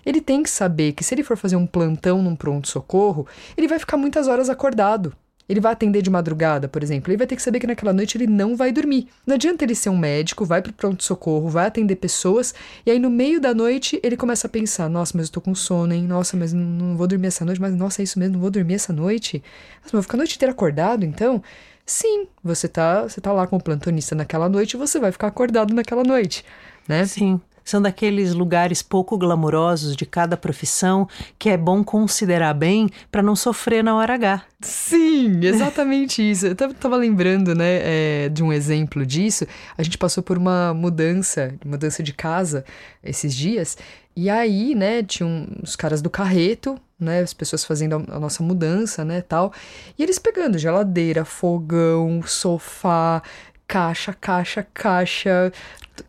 [0.04, 3.78] Ele tem que saber que se ele for fazer um plantão num pronto-socorro, ele vai
[3.78, 5.12] ficar muitas horas acordado.
[5.48, 7.10] Ele vai atender de madrugada, por exemplo.
[7.10, 9.08] Ele vai ter que saber que naquela noite ele não vai dormir.
[9.26, 12.54] Não adianta ele ser um médico, vai pro pronto-socorro, vai atender pessoas,
[12.86, 15.54] e aí no meio da noite ele começa a pensar: nossa, mas eu tô com
[15.54, 16.04] sono, hein?
[16.04, 18.74] Nossa, mas não- vou dormir essa noite, mas nossa, é isso mesmo, não vou dormir
[18.74, 19.38] essa noite.
[19.38, 21.42] Nossa, mas eu vou ficar a noite inteira acordado, então?
[21.84, 25.26] Sim, você tá, você tá lá com o plantonista naquela noite e você vai ficar
[25.26, 26.44] acordado naquela noite,
[26.88, 27.04] né?
[27.04, 27.40] Sim.
[27.64, 33.37] São daqueles lugares pouco glamurosos de cada profissão que é bom considerar bem para não
[33.37, 34.42] sofrer na hora H.
[34.61, 36.46] Sim, exatamente isso.
[36.46, 39.46] Eu tava, tava lembrando, né, é, de um exemplo disso.
[39.77, 42.64] A gente passou por uma mudança, mudança de casa
[43.03, 43.77] esses dias.
[44.14, 48.42] E aí, né, tinha os caras do carreto, né, as pessoas fazendo a, a nossa
[48.42, 49.53] mudança, né, tal.
[49.98, 53.22] E eles pegando geladeira, fogão, sofá,
[53.72, 55.52] caixa, caixa, caixa.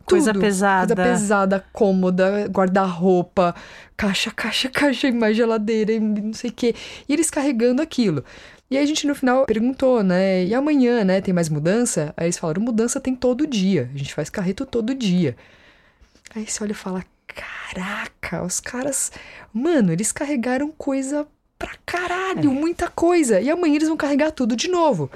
[0.06, 0.41] Coisa tudo.
[0.41, 0.93] pesada.
[0.93, 3.56] Coisa pesada, cômoda, guarda-roupa,
[3.95, 6.76] caixa, caixa, caixa, e mais geladeira, e não sei o quê.
[7.08, 8.23] E eles carregando aquilo.
[8.69, 10.43] E aí a gente no final perguntou, né?
[10.43, 11.21] E amanhã, né?
[11.21, 12.13] Tem mais mudança?
[12.17, 13.89] Aí eles falaram: mudança tem todo dia.
[13.93, 15.38] A gente faz carreto todo dia.
[16.36, 19.12] Aí você olha e fala: caraca, os caras.
[19.54, 21.26] Mano, eles carregaram coisa
[21.58, 23.39] pra caralho, muita coisa.
[23.39, 25.10] E amanhã eles vão carregar tudo de novo.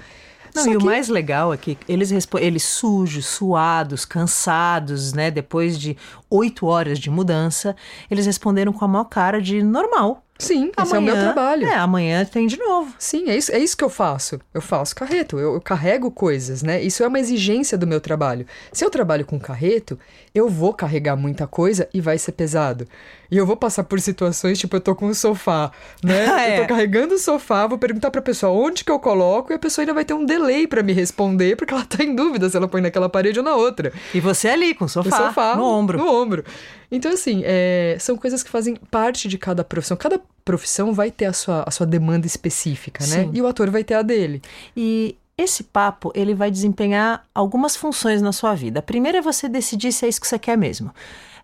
[0.58, 5.32] Não, Só e o que- mais legal é que eles, eles sujos, suados, cansados, né?
[5.32, 5.98] Depois de
[6.30, 7.76] oito horas de mudança,
[8.10, 10.24] eles responderam com a maior cara de normal.
[10.40, 11.66] Sim, esse é o meu trabalho.
[11.66, 12.94] É, amanhã tem de novo.
[13.00, 14.40] Sim, é isso, é isso que eu faço.
[14.54, 16.80] Eu faço carreto, eu, eu carrego coisas, né?
[16.80, 18.46] Isso é uma exigência do meu trabalho.
[18.72, 19.98] Se eu trabalho com carreto,
[20.38, 22.88] eu vou carregar muita coisa e vai ser pesado.
[23.30, 25.72] E eu vou passar por situações, tipo, eu tô com um sofá,
[26.04, 26.28] né?
[26.38, 26.58] É.
[26.58, 29.60] Eu tô carregando o sofá, vou perguntar pra pessoa onde que eu coloco e a
[29.60, 32.56] pessoa ainda vai ter um delay pra me responder, porque ela tá em dúvida se
[32.56, 33.92] ela põe naquela parede ou na outra.
[34.14, 35.98] E você ali com o sofá, No sofá, no ombro.
[35.98, 36.44] No ombro.
[36.92, 39.98] Então, assim, é, são coisas que fazem parte de cada profissão.
[39.98, 43.24] Cada profissão vai ter a sua, a sua demanda específica, né?
[43.24, 43.32] Sim.
[43.34, 44.42] E o ator vai ter a dele.
[44.76, 48.80] E esse papo ele vai desempenhar algumas funções na sua vida.
[48.80, 50.92] A primeira é você decidir se é isso que você quer mesmo.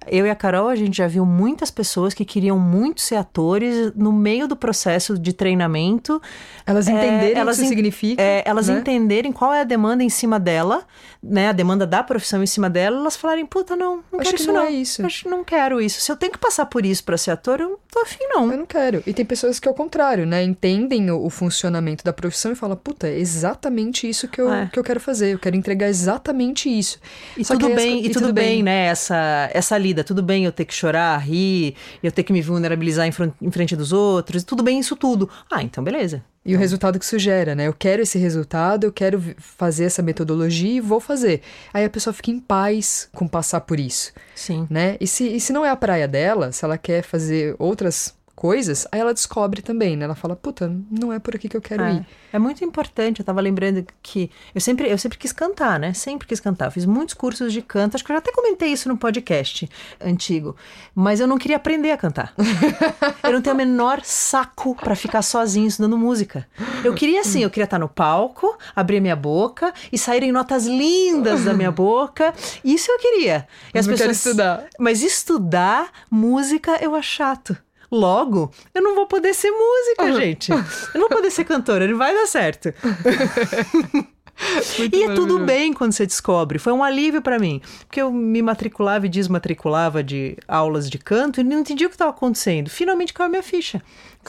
[0.07, 3.91] Eu e a Carol, a gente já viu muitas pessoas que queriam muito ser atores
[3.95, 6.21] no meio do processo de treinamento.
[6.65, 8.21] Elas entenderem é, elas o que significa.
[8.21, 8.79] É, elas né?
[8.79, 10.83] entenderem qual é a demanda em cima dela,
[11.21, 11.49] né?
[11.49, 14.41] A demanda da profissão em cima dela, elas falarem, puta, não, não Acho quero que
[14.41, 14.67] isso não não.
[14.67, 15.05] é isso.
[15.05, 16.01] Acho que não quero isso.
[16.01, 18.51] Se eu tenho que passar por isso para ser ator, eu não tô afim, não.
[18.51, 19.03] Eu não quero.
[19.05, 20.43] E tem pessoas que, ao contrário, né?
[20.43, 24.69] Entendem o, o funcionamento da profissão e falam, puta, é exatamente isso que eu, É.
[24.71, 25.33] que eu quero fazer.
[25.33, 26.97] Eu quero entregar exatamente isso.
[27.37, 28.85] E Só tudo aí as bem, co- e, tudo, bem, né?
[28.85, 33.05] Essa, essa lida, tudo bem eu ter que chorar, rir, eu ter que me vulnerabilizar
[33.05, 35.29] em, fron- em frente dos outros, tudo bem isso tudo.
[35.51, 36.23] Ah, então beleza.
[36.45, 37.67] E o resultado que isso gera, né?
[37.67, 41.41] Eu quero esse resultado, eu quero fazer essa metodologia e vou fazer.
[41.73, 44.67] Aí a pessoa fica em paz com passar por isso, Sim.
[44.69, 44.95] né?
[45.01, 48.87] E se, e se não é a praia dela, se ela quer fazer outras coisas,
[48.91, 50.05] aí ela descobre também, né?
[50.05, 52.05] Ela fala, puta, não é por aqui que eu quero ir.
[52.31, 53.19] É, é muito importante.
[53.19, 55.93] Eu tava lembrando que eu sempre, eu sempre quis cantar, né?
[55.93, 56.65] Sempre quis cantar.
[56.65, 57.95] Eu fiz muitos cursos de canto.
[57.95, 59.69] Acho que eu já até comentei isso no podcast
[60.01, 60.55] antigo.
[60.95, 62.33] Mas eu não queria aprender a cantar.
[63.23, 66.47] eu não tenho o menor saco pra ficar sozinho estudando música.
[66.83, 71.45] Eu queria assim, eu queria estar no palco, abrir minha boca e saírem notas lindas
[71.45, 72.33] da minha boca.
[72.63, 73.47] Isso eu queria.
[73.69, 74.65] E Mas não quero estudar.
[74.79, 77.57] Mas estudar música eu acho chato.
[77.93, 80.51] Logo, eu não vou poder ser música, gente.
[80.51, 80.57] Eu
[80.95, 82.73] não vou poder ser cantora, não vai dar certo.
[84.77, 86.57] Muito E é tudo bem quando você descobre.
[86.59, 87.61] Foi um alívio pra mim.
[87.87, 91.95] Porque eu me matriculava e desmatriculava de aulas de canto e não entendia o que
[91.95, 92.69] estava acontecendo.
[92.69, 93.81] Finalmente caiu a minha ficha.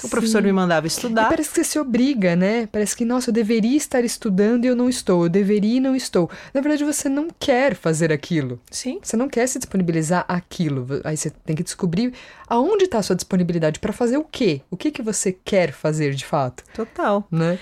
[0.03, 0.47] O professor Sim.
[0.49, 1.29] me mandava E estudar.
[1.29, 2.67] parece que você se obriga, né?
[2.67, 5.25] Parece que, nossa, eu deveria estar estudando e eu não estou.
[5.25, 6.29] Eu deveria e não estou.
[6.53, 8.61] Na verdade, você não quer fazer aquilo.
[8.71, 8.99] Sim.
[9.03, 10.87] Você não quer se disponibilizar aquilo.
[11.05, 12.13] Aí você tem que descobrir
[12.49, 14.63] aonde está a sua disponibilidade para fazer o quê?
[14.71, 17.27] O que que você quer fazer de fato, Total.
[17.31, 17.59] né?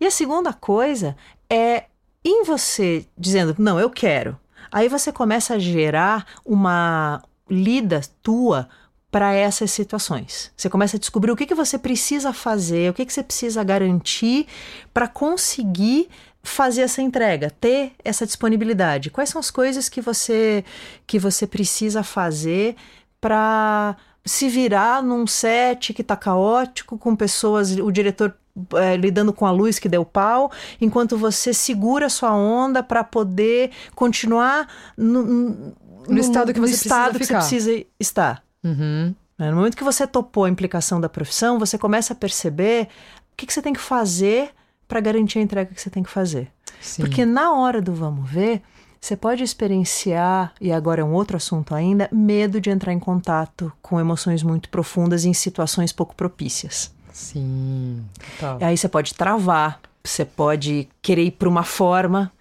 [0.00, 1.16] E a segunda coisa
[1.54, 1.84] é
[2.24, 4.38] em você dizendo, não, eu quero.
[4.72, 8.68] Aí você começa a gerar uma lida tua
[9.10, 10.50] para essas situações.
[10.56, 13.62] Você começa a descobrir o que, que você precisa fazer, o que, que você precisa
[13.62, 14.48] garantir
[14.92, 16.08] para conseguir
[16.42, 19.10] fazer essa entrega, ter essa disponibilidade.
[19.10, 20.64] Quais são as coisas que você
[21.06, 22.74] que você precisa fazer
[23.20, 28.34] para se virar num set que tá caótico, com pessoas, o diretor
[28.76, 33.02] é, lidando com a luz que deu pau, enquanto você segura a sua onda para
[33.02, 35.74] poder continuar no,
[36.08, 37.40] No estado que no você precisa estado que ficar.
[37.42, 38.44] você precisa estar.
[38.62, 39.14] Uhum.
[39.38, 39.50] né?
[39.50, 42.88] No momento que você topou a implicação da profissão, você começa a perceber
[43.32, 44.50] o que, que você tem que fazer
[44.86, 46.50] para garantir a entrega que você tem que fazer.
[46.80, 47.02] Sim.
[47.02, 48.62] Porque na hora do vamos ver,
[49.00, 53.72] você pode experienciar, e agora é um outro assunto ainda, medo de entrar em contato
[53.82, 56.93] com emoções muito profundas em situações pouco propícias.
[57.14, 58.04] Sim.
[58.38, 58.58] Total.
[58.60, 62.32] E aí você pode travar, você pode querer ir para uma forma,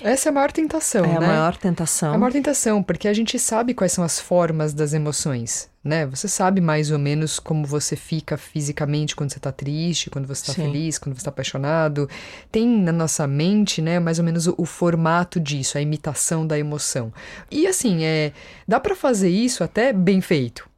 [0.00, 1.16] Essa é a maior tentação, é né?
[1.16, 2.14] a maior É tentação.
[2.14, 6.06] a maior tentação, porque a gente sabe quais são as formas das emoções, né?
[6.06, 10.46] Você sabe mais ou menos como você fica fisicamente quando você tá triste, quando você
[10.46, 10.62] tá Sim.
[10.62, 12.08] feliz, quando você tá apaixonado.
[12.50, 16.56] Tem na nossa mente, né, mais ou menos o, o formato disso, a imitação da
[16.58, 17.12] emoção.
[17.50, 18.32] E assim, é,
[18.66, 20.68] dá pra fazer isso até bem feito.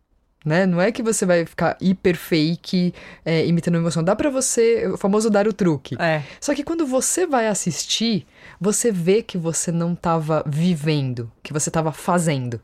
[0.45, 0.67] Né?
[0.67, 2.93] Não é que você vai ficar hiper fake
[3.25, 4.05] é, imitando a emoção.
[4.05, 5.97] Dá pra você, o famoso dar o truque.
[5.99, 8.27] É, Só que quando você vai assistir,
[8.61, 12.61] você vê que você não estava vivendo, que você estava fazendo.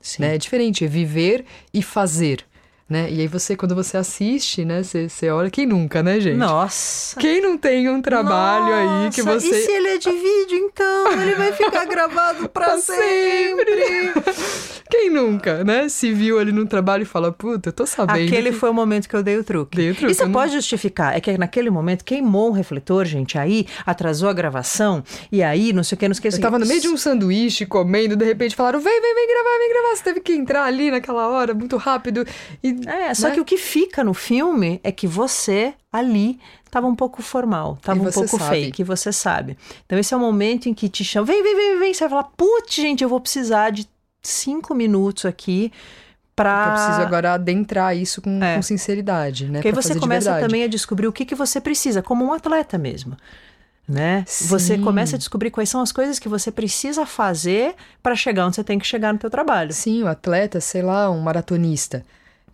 [0.00, 0.22] sim.
[0.22, 0.34] Né?
[0.34, 2.44] É diferente, é viver e fazer.
[2.90, 3.08] Né?
[3.08, 4.82] E aí você, quando você assiste, né?
[4.82, 5.48] Você, você olha.
[5.48, 6.36] Quem nunca, né, gente?
[6.36, 7.18] Nossa.
[7.20, 9.48] Quem não tem um trabalho aí que Nossa, você.
[9.48, 11.12] E se ele é de vídeo, então?
[11.22, 14.12] Ele vai ficar gravado pra sempre.
[14.90, 15.88] Quem nunca, né?
[15.88, 18.26] Se viu ali num trabalho e fala, puta, eu tô sabendo.
[18.26, 19.76] Aquele que- foi o momento que eu dei o truque.
[19.76, 21.16] Dei o truque, não- pode justificar.
[21.16, 23.38] É que naquele momento queimou um refletor, gente.
[23.38, 25.04] Aí atrasou a gravação.
[25.30, 26.26] E aí, não sei o que, não o que.
[26.26, 29.58] Eu tava no meio de um sanduíche comendo, de repente falaram: vem, vem, vem gravar,
[29.58, 29.96] vem gravar.
[29.96, 32.26] Você teve que entrar ali naquela hora, muito rápido.
[32.62, 33.34] E, É, só né?
[33.34, 36.38] que o que fica no filme é que você ali
[36.70, 38.64] tava um pouco formal, tava E um pouco sabe.
[38.64, 39.56] fake, você sabe.
[39.86, 41.94] Então esse é o momento em que te chamam, vem, vem, vem, vem.
[41.94, 43.88] Você vai falar, putz, gente, eu vou precisar de
[44.22, 45.72] cinco minutos aqui
[46.36, 46.66] pra.
[46.66, 48.56] Eu preciso agora adentrar isso com, É.
[48.56, 49.54] com sinceridade, né?
[49.58, 52.78] Porque aí você começa também a descobrir o que, que você precisa, como um atleta
[52.78, 53.16] mesmo.
[53.88, 54.24] Né?
[54.42, 58.54] Você começa a descobrir quais são as coisas que você precisa fazer para chegar onde
[58.54, 59.72] você tem que chegar no teu trabalho.
[59.72, 62.04] Sim, o atleta, sei lá, um maratonista.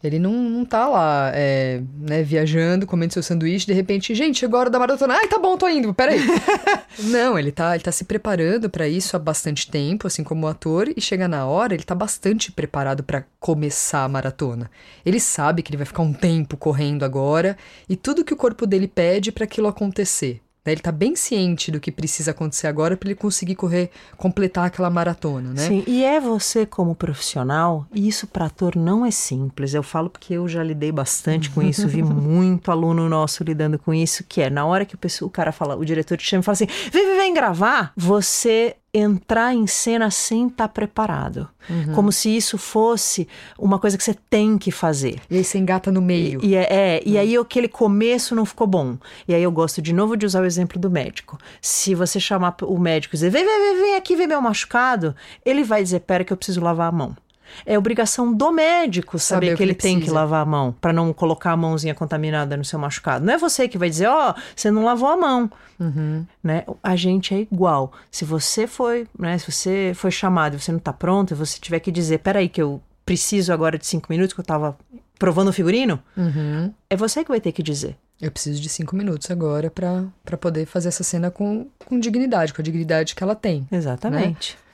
[0.03, 4.59] Ele não, não tá lá, é, né, viajando, comendo seu sanduíche, de repente, gente, chegou
[4.59, 5.15] a hora da maratona.
[5.15, 6.21] Ai, tá bom, tô indo, peraí.
[7.05, 10.49] não, ele tá, ele tá se preparando pra isso há bastante tempo, assim como o
[10.49, 14.71] ator, e chega na hora, ele tá bastante preparado pra começar a maratona.
[15.05, 17.57] Ele sabe que ele vai ficar um tempo correndo agora,
[17.89, 20.41] e tudo que o corpo dele pede pra aquilo acontecer.
[20.67, 20.73] Né?
[20.73, 24.91] Ele tá bem ciente do que precisa acontecer agora para ele conseguir correr, completar aquela
[24.91, 25.67] maratona, né?
[25.69, 29.73] Sim, e é você como profissional, e isso para ator não é simples.
[29.73, 33.95] Eu falo porque eu já lidei bastante com isso, vi muito aluno nosso lidando com
[33.95, 36.41] isso, que é na hora que o, pessoa, o cara fala, o diretor te chama
[36.41, 41.49] e fala assim: vem, vem, vem gravar, você entrar em cena sem estar tá preparado.
[41.69, 41.95] Uhum.
[41.95, 43.29] Como se isso fosse
[43.59, 45.21] uma coisa que você tem que fazer.
[45.29, 46.41] E aí você engata no meio.
[46.43, 47.21] E, e é, é, e uhum.
[47.21, 48.97] aí aquele começo não ficou bom.
[49.27, 51.37] E aí eu gosto de novo de usar o exemplo do médico.
[51.61, 55.15] Se você chamar o médico e dizer, vem, vem, vem, vem aqui ver meu machucado,
[55.45, 57.17] ele vai dizer, pera que eu preciso lavar a mão.
[57.65, 61.13] É obrigação do médico saber, saber que, ele, tem que lavar a mão para não
[61.13, 63.25] colocar a mãozinha contaminada no seu machucado.
[63.25, 65.51] Não é você que vai dizer, ó, oh, você não lavou a mão.
[65.79, 66.27] Uhum.
[66.43, 66.65] Né?
[66.83, 67.93] A gente é igual.
[68.11, 71.59] Se você foi, né, se você foi chamado e você não está pronto, e você
[71.59, 74.77] tiver que dizer, peraí que eu preciso agora de cinco minutos que eu estava
[75.19, 76.73] provando o figurino, uhum.
[76.91, 77.97] é você que vai ter que dizer.
[78.21, 82.63] Eu preciso de cinco minutos agora para poder fazer essa cena com, com dignidade, com
[82.63, 83.69] a dignidade que ela tem.
[83.71, 84.55] Exatamente.
[84.55, 84.66] Né?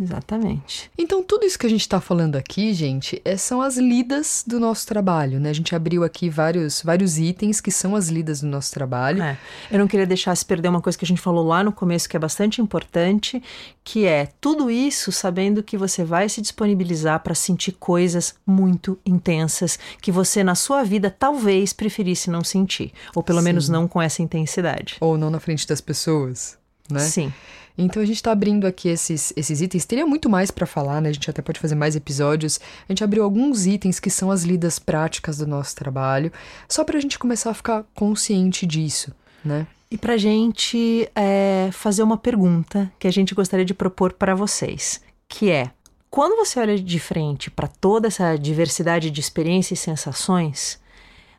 [0.00, 0.90] Exatamente.
[0.98, 4.58] Então, tudo isso que a gente está falando aqui, gente, é, são as lidas do
[4.58, 5.50] nosso trabalho, né?
[5.50, 9.22] A gente abriu aqui vários, vários itens que são as lidas do nosso trabalho.
[9.22, 9.38] É.
[9.70, 12.08] Eu não queria deixar se perder uma coisa que a gente falou lá no começo,
[12.08, 13.40] que é bastante importante,
[13.84, 19.78] que é tudo isso sabendo que você vai se disponibilizar para sentir coisas muito intensas
[20.02, 22.92] que você, na sua vida, talvez preferisse não sentir.
[23.14, 23.44] Ou pelo Sim.
[23.44, 24.96] menos não com essa intensidade.
[25.00, 26.58] Ou não na frente das pessoas,
[26.90, 26.98] né?
[26.98, 27.32] Sim.
[27.76, 29.84] Então a gente está abrindo aqui esses, esses itens.
[29.84, 31.08] Teria muito mais para falar, né?
[31.08, 32.60] A gente até pode fazer mais episódios.
[32.88, 36.32] A gente abriu alguns itens que são as lidas práticas do nosso trabalho,
[36.68, 39.12] só para a gente começar a ficar consciente disso,
[39.44, 39.66] né?
[39.90, 44.34] E para a gente é, fazer uma pergunta que a gente gostaria de propor para
[44.34, 45.70] vocês, que é:
[46.10, 50.80] quando você olha de frente para toda essa diversidade de experiências e sensações,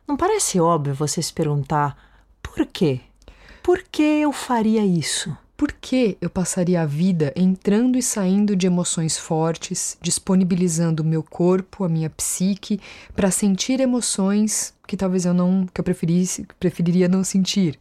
[0.06, 1.96] não parece óbvio você se perguntar
[2.42, 3.00] por quê?
[3.62, 5.36] Por que eu faria isso?
[5.56, 11.22] Por que eu passaria a vida entrando e saindo de emoções fortes, disponibilizando o meu
[11.22, 12.78] corpo, a minha psique,
[13.14, 17.78] para sentir emoções que talvez eu não, que eu preferisse, preferiria não sentir?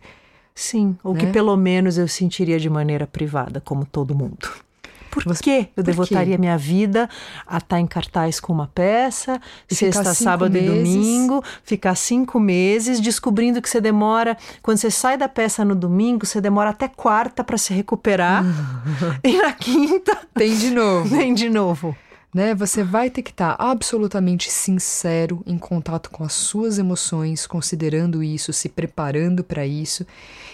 [0.53, 1.19] Sim, ou né?
[1.19, 4.49] que pelo menos eu sentiria de maneira privada, como todo mundo.
[5.23, 7.09] Por que eu devotaria minha vida
[7.47, 10.69] a estar tá em cartaz com uma peça, e sexta, sábado meses.
[10.69, 15.73] e domingo, ficar cinco meses, descobrindo que você demora, quando você sai da peça no
[15.73, 18.43] domingo, você demora até quarta para se recuperar,
[19.23, 20.17] e na quinta.
[20.33, 21.09] Tem de novo.
[21.09, 21.95] Tem de novo
[22.35, 22.53] né?
[22.53, 28.21] Você vai ter que estar tá absolutamente sincero em contato com as suas emoções, considerando
[28.21, 30.05] isso, se preparando para isso.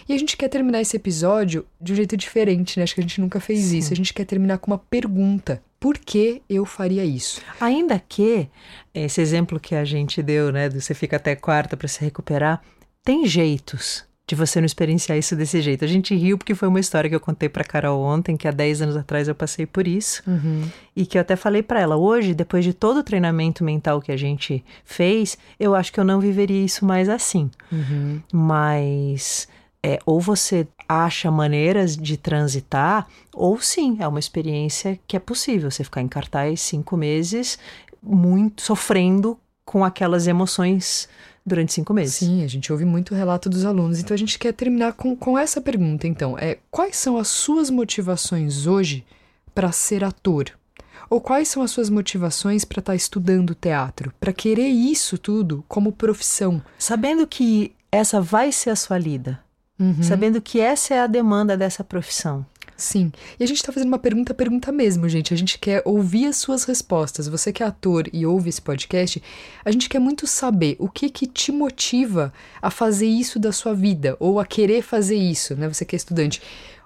[0.07, 2.83] E a gente quer terminar esse episódio de um jeito diferente, né?
[2.83, 3.77] Acho que a gente nunca fez Sim.
[3.77, 3.93] isso.
[3.93, 5.61] A gente quer terminar com uma pergunta.
[5.79, 7.41] Por que eu faria isso?
[7.59, 8.47] Ainda que
[8.93, 12.61] esse exemplo que a gente deu, né, você fica até quarta para se recuperar,
[13.03, 15.83] tem jeitos de você não experienciar isso desse jeito.
[15.83, 18.51] A gente riu porque foi uma história que eu contei para Carol ontem, que há
[18.51, 20.23] 10 anos atrás eu passei por isso.
[20.25, 20.69] Uhum.
[20.95, 24.11] E que eu até falei para ela, hoje, depois de todo o treinamento mental que
[24.11, 27.51] a gente fez, eu acho que eu não viveria isso mais assim.
[27.71, 28.21] Uhum.
[28.31, 29.49] Mas
[29.83, 35.71] é, ou você acha maneiras de transitar, ou sim, é uma experiência que é possível.
[35.71, 37.57] Você ficar em cartaz cinco meses,
[38.01, 41.09] muito sofrendo com aquelas emoções
[41.45, 42.15] durante cinco meses.
[42.15, 43.99] Sim, a gente ouve muito relato dos alunos.
[43.99, 46.37] Então a gente quer terminar com, com essa pergunta, então.
[46.37, 49.03] É, quais são as suas motivações hoje
[49.55, 50.51] para ser ator?
[51.09, 54.13] Ou quais são as suas motivações para estar tá estudando teatro?
[54.19, 56.61] Para querer isso tudo como profissão?
[56.77, 59.39] Sabendo que essa vai ser a sua lida.
[59.81, 60.03] Uhum.
[60.03, 62.45] Sabendo que essa é a demanda dessa profissão.
[62.77, 63.11] Sim.
[63.39, 65.33] E a gente está fazendo uma pergunta, pergunta mesmo, gente.
[65.33, 67.27] A gente quer ouvir as suas respostas.
[67.27, 69.21] Você que é ator e ouve esse podcast,
[69.63, 73.73] a gente quer muito saber o que que te motiva a fazer isso da sua
[73.73, 75.67] vida ou a querer fazer isso, né?
[75.67, 76.41] Você que é estudante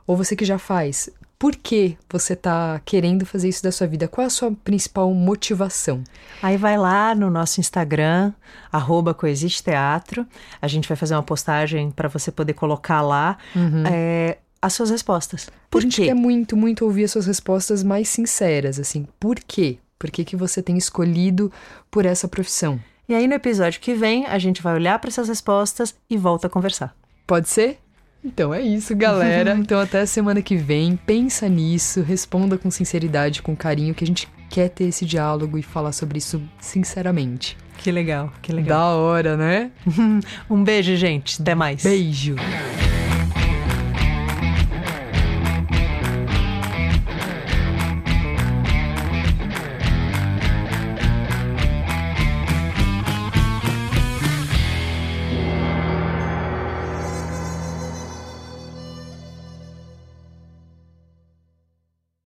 [0.06, 1.10] ou você que já faz.
[1.38, 4.08] Por que você está querendo fazer isso da sua vida?
[4.08, 6.04] Qual é a sua principal motivação?
[6.42, 8.32] Aí vai lá no nosso Instagram,
[8.72, 10.26] arroba Coexiste Teatro.
[10.62, 13.38] A gente vai fazer uma postagem para você poder colocar lá.
[13.54, 13.84] Uhum.
[13.86, 15.50] É, as suas respostas.
[15.70, 16.08] Por a gente quê?
[16.08, 19.06] quer muito, muito ouvir as suas respostas mais sinceras, assim.
[19.20, 19.78] Por quê?
[20.00, 21.52] Por que, que você tem escolhido
[21.92, 22.80] por essa profissão?
[23.08, 26.48] E aí, no episódio que vem, a gente vai olhar para essas respostas e volta
[26.48, 26.96] a conversar.
[27.28, 27.80] Pode ser?
[28.26, 29.56] Então é isso, galera.
[29.60, 30.98] então até a semana que vem.
[31.06, 35.62] Pensa nisso, responda com sinceridade, com carinho, que a gente quer ter esse diálogo e
[35.62, 37.56] falar sobre isso sinceramente.
[37.78, 38.80] Que legal, que legal.
[38.80, 39.72] Da hora, né?
[40.50, 41.42] um beijo, gente.
[41.42, 41.84] Até mais.
[41.84, 42.36] Beijo.